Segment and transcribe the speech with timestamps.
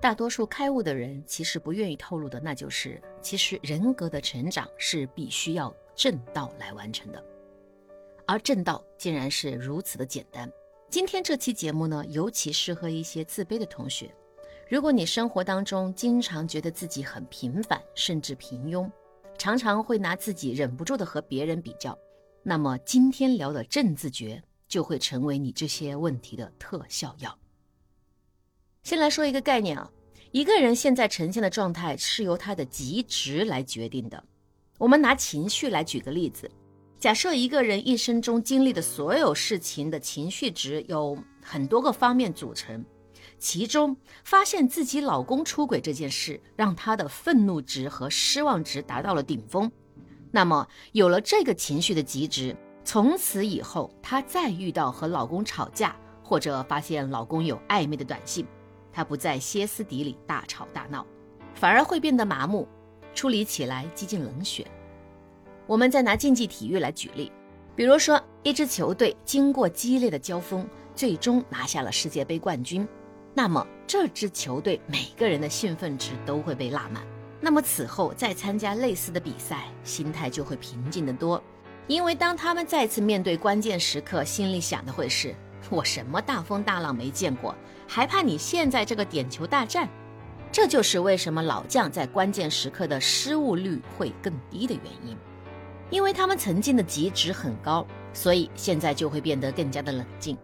[0.00, 7.24] 大多数开悟的人其实不愿意透露的，那就是其实人格的成长是必须要正道来完成的，
[8.26, 10.50] 而正道竟然是如此的简单。
[10.88, 14.14] 今天这期节目呢，尤其适合一些自卑的同学。
[14.68, 18.90] 如果你生活当中经常觉得自己很平凡，甚至平庸，
[19.38, 21.98] 常常会拿自己忍不住的和别人比较，
[22.42, 27.36] 那么今天聊的正自觉就会成为你这些问题的特效药。
[28.86, 29.90] 先来说一个概念啊，
[30.30, 34.22] 一个人现在呈现的状态是由他的极值来决定的。
[34.78, 36.48] 我们拿情绪来举个例子，
[36.96, 42.84] 假设一个人一生中经历的所有事情的情绪值有很多个方面组成，
[43.40, 49.68] 其中发现自己老公出轨这件事让她的愤怒值和失望值达到了顶峰，
[50.30, 58.46] 那么有了这个情绪的极值，从此以后她再遇到和老公吵架或者发现老公有暧昧的短信。
[58.96, 61.04] 他不再歇斯底里大吵大闹，
[61.54, 62.66] 反而会变得麻木，
[63.14, 64.66] 处理起来几近冷血。
[65.66, 67.30] 我们再拿竞技体育来举例，
[67.74, 72.88] 比如说一支球队经过激烈的交锋，最终拿下了世界杯冠军，
[73.34, 77.06] 那么这支球队每个人的兴奋值都会被拉满。
[77.38, 81.42] 那么此后再参加类似的比赛，心态就会平静得多，
[81.86, 85.34] 因为当他们再次面对关键时刻，心里想的会是。
[85.70, 87.54] 我什么大风大浪没见过，
[87.86, 89.88] 还怕你现在这个点球大战？
[90.52, 95.16] 这就是为什么老将在关键时刻的失误率会更低的原因，
[95.90, 100.36] 因为他们曾经的极值很高，所以现在就会变得更加的冷静。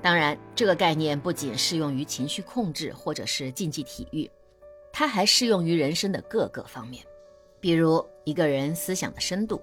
[0.00, 4.30] 当然，这个概念不仅适用于情绪控制或者是竞技体育，
[4.92, 7.04] 它还适用于人生的各个方面，
[7.60, 9.60] 比如一个人思想的深度。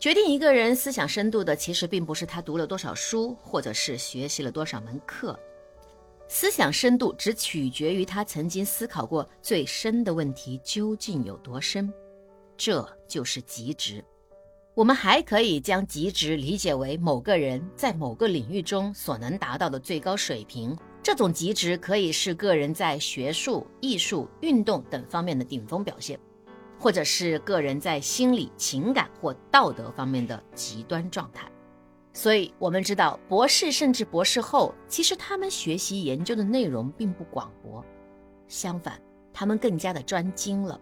[0.00, 5.38] 决定一个人思想深度的，其实并不是他读了多少书，或者是学习了多少门课。
[6.26, 11.92] 思想深度只取决于他曾经思考过最深的问题究竟有多深，
[12.56, 14.02] 这就是极值。
[14.74, 20.74] 我们还可以将极值理解为某个人在某个领域中所能达到的最高水平。
[21.02, 26.18] 这种极值可以是个人在学术、艺术、运动等方面的顶峰表现。
[26.80, 31.46] 或者是个人在心理、情感或道德方面的极端状态，
[32.14, 37.84] 所以我们知道，博士甚至博士后，其实他们学习研究的内容并不广博，
[38.48, 38.98] 相反，
[39.30, 40.80] 他们更加的专精了。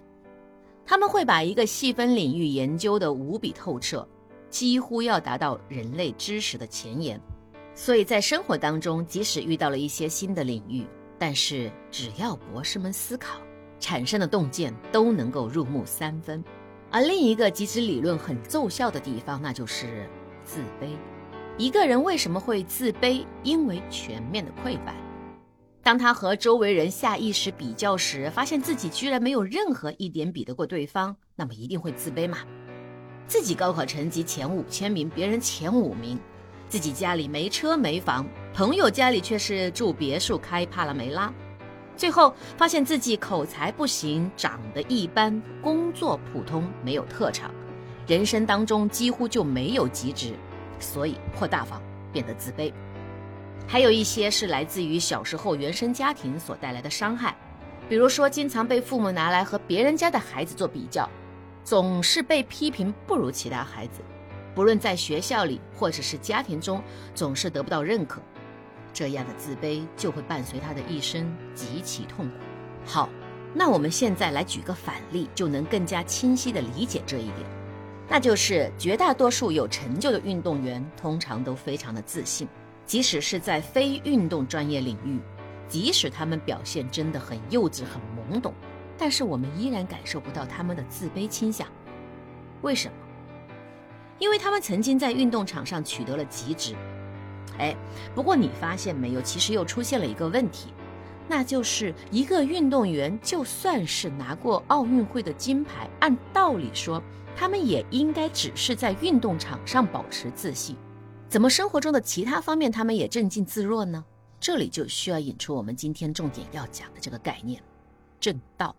[0.87, 4.09] 他们会把一个细分领域研究的无比透彻，
[4.49, 7.21] 几乎要达到人类知识的前沿。
[7.75, 10.87] 所以在生活当中，即使遇到了一些新的领域，
[11.19, 13.41] 但是只要博士们思考。
[13.81, 16.43] 产生的洞见都能够入木三分，
[16.91, 20.09] 而另一个极值理论很奏效的地方，那就是
[20.45, 20.89] 自卑。
[21.57, 23.25] 一个人为什么会自卑？
[23.43, 24.95] 因为全面的溃败。
[25.83, 32.39] 当他和周围人下意识比较时，发现自己居然没有任何一点比得过对方，那么一定会自卑嘛？
[33.27, 36.17] 自己高考成绩前五千名，别人前五名；
[36.69, 41.33] 自己家里没车没房，朋友家里却是住别墅开帕拉梅拉。
[41.99, 47.51] 最后发现自己口才不行，长得一般，工作普通，没有特长，
[48.07, 50.33] 人生当中几乎就没有极值，
[50.79, 51.83] 所以破大防，
[52.13, 52.73] 变得自卑。
[53.67, 57.37] 还有一些是来自于小时候原生家庭所带来的伤害，
[57.89, 61.07] 比如说经常被父母拿来和别人家的孩子做比较，
[61.65, 64.03] 总是被批评不如其他孩子，
[64.55, 66.81] 不论在学校里或者是家庭中，
[67.13, 68.23] 总是得不到认可。
[68.99, 72.35] 这样的自卑就会伴随他的一生极其痛苦。
[72.85, 73.09] 好，
[73.55, 77.47] 那我们现在来举个反例，就能更加清晰地理解这一点。
[78.09, 82.49] 那就是绝大多数有成就的运动员通常都非常的自信，
[82.87, 85.21] 即使是在非运动专业领域，
[85.69, 88.53] 即使他们表现真的很幼稚、很懵懂，
[88.99, 91.69] 但是我们依然感受不到他们的自卑倾向。
[92.63, 92.95] 为什么？
[94.19, 96.75] 因为他们曾经在运动场上取得了极值。
[97.59, 97.75] 哎，
[98.15, 100.69] 不过你发现没有，其实又出现了一个问题，
[101.27, 107.03] 那就是一个运动员就算是拿过奥运会的金牌，按道理说
[107.37, 110.77] 他们也应该只是在运动场上保持自信，
[111.29, 114.05] 怎么生活中的其他方面他们也镇静自若呢？
[114.41, 117.61] 这里就需要引出我们今天重点要讲的这个概念——
[118.21, 118.75] 正道。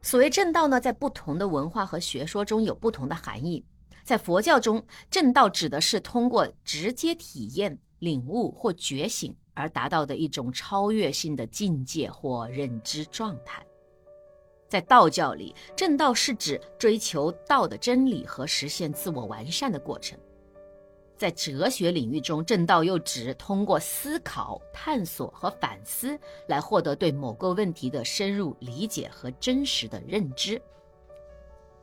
[0.00, 3.64] 所谓正道呢，在不同的文化和学说中有不同的含义。
[4.04, 7.78] 在佛教中，正道指的是通过直接体验。
[8.02, 13.64] 领悟或觉醒而达到的一种超越性的境界或认知状态，
[14.68, 20.18] 在道教里，正道是指追求道的真理和实现自我完善的过程。
[21.16, 30.60] 在哲学领域中，正道又指通过思考、探索和反思来获得对某个问题的深入理解和真实的认知。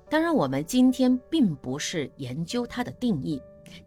[0.10, 3.42] 当然，我们今天并不是研究它的定义。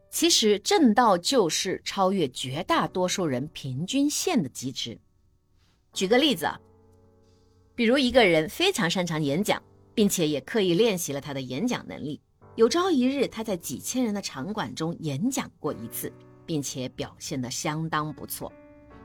[0.09, 4.97] 其实，正道就是超越绝大多数人平均线的极值。
[5.93, 6.61] 举个例子啊，
[7.75, 9.61] 比如一个人非常擅长演讲，
[9.95, 12.21] 并且也刻意练习了他的演讲能力。
[12.55, 16.13] 有朝一日，他在几千人的场馆中演讲过一次，
[16.47, 18.53] 并且表现得相当不错。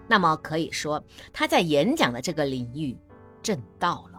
[0.08, 1.04] 那么可以说，
[1.34, 2.96] 他在演讲的这个领域
[3.42, 4.17] 正道了。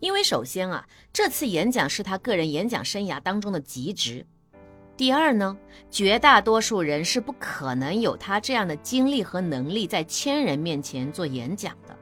[0.00, 4.26] 因为首先啊，这次演讲是他个人演讲生涯当中的极值。
[4.96, 5.56] 第二呢，
[5.90, 11.96] 绝大多数人是不可能有他这样的精力和能力在千人面前做演讲的。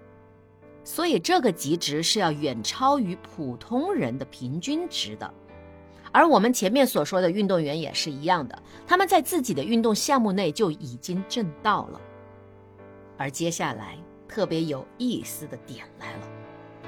[0.83, 5.33] 所以这个极值是要远超于普通人的平均值的。
[6.11, 12.01] 而我们前面所说的运动员也是一样的，他们在自己的运动项目内就已经挣到了。
[13.17, 16.29] 而接下来特别有意思的点来了，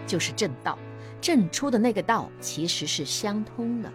[0.06, 0.78] 就是正道，
[1.20, 3.92] 正出的那个道其实是相通的。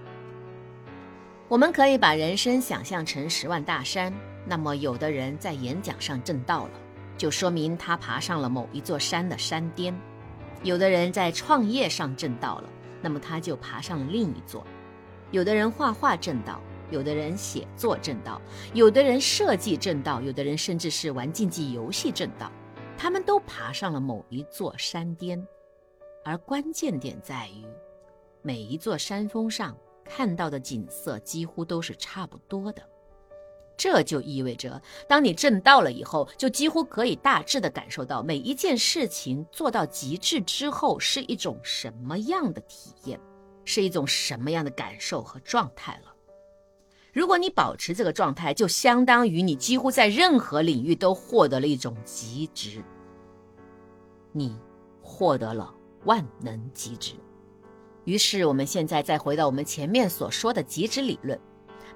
[1.48, 4.14] 我们可以把人生想象成十万大山，
[4.46, 6.72] 那么有的人在演讲上正道了，
[7.18, 9.94] 就说明他爬上了某一座山的山巅；
[10.64, 12.70] 有的人在创业上正道了，
[13.02, 14.66] 那么他就爬上了另一座。
[15.32, 18.42] 有的人画画正道，有的人写作正道，
[18.74, 22.52] 有的人设计正道，有的人甚至是玩竞技游戏正道，
[22.98, 25.42] 他们都爬上了某一座山巅，
[26.28, 27.66] 而关键点在于，
[28.42, 32.82] 每一座山峰上看到的景色几乎都是差不多的。
[33.78, 43.18] 这就意味着，当你正道了以后，就几乎可以大致的感受到每一件事情做到极致之后是一种什么样的体验。
[43.64, 46.14] 是一种什么样的感受和状态了？
[47.14, 52.84] 如果你保持这个状态，就相当于你几乎在任何领域都获得了一种极值，
[54.34, 54.58] 你
[55.02, 55.74] 获得了
[56.08, 57.14] 万能极值。
[58.06, 61.38] 于是，我们现在再回到我们前面所说的极值理论：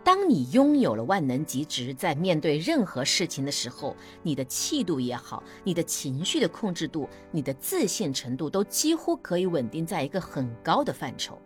[0.04, 11.40] 当你拥有了万能极值，在面对任何事情的时候，你的气度也好，你的情绪的控制度，你的自信程度，都几乎可以稳定在一个很高的范畴。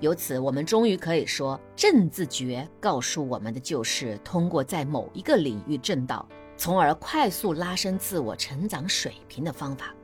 [0.00, 6.28] 由此，我们终于可以说，正自觉告诉我们的就是通过在某一个领域正道，
[6.58, 9.94] 从而快速拉升自我成长水平的方法。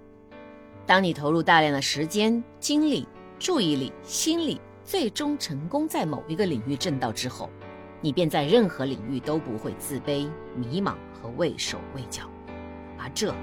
[0.86, 3.06] 当你投入大量的时间、精力、
[3.38, 7.48] 注意力、心力，最终成功在某一个领域挣到之后，
[8.00, 12.28] 你便在任何领域都不会自卑、迷茫和畏手畏脚。
[12.98, 13.34] 而这，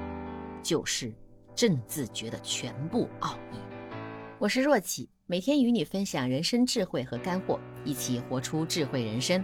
[0.62, 1.14] 就是
[1.56, 3.58] 正自觉的全部奥义。
[4.40, 5.10] 我是若琪。
[5.30, 9.44] 每天与你分享人生智慧和干货，一起活出智慧人生。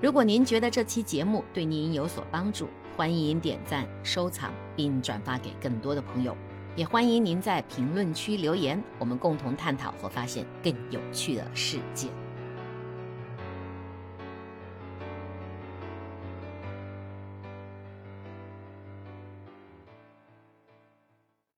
[0.00, 6.34] 如果您觉得这期节目对您有所帮助，欢迎点赞、收藏并转发给更多的朋友。
[6.78, 12.06] 也欢迎您在评论区留言，我们共同探讨和发现更有趣的世界。